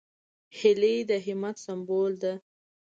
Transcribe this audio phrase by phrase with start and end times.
[0.57, 2.33] هیلۍ د همت سمبول ده